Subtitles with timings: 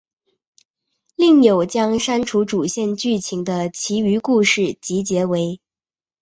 [1.15, 5.61] 另有将删除主线剧情的其余故事集结为。